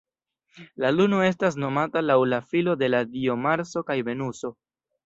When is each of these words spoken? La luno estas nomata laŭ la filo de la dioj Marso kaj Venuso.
La 0.83 0.89
luno 0.95 1.19
estas 1.27 1.59
nomata 1.65 2.03
laŭ 2.07 2.17
la 2.33 2.41
filo 2.55 2.77
de 2.85 2.91
la 2.95 3.05
dioj 3.15 3.41
Marso 3.47 3.89
kaj 3.93 4.03
Venuso. 4.11 4.57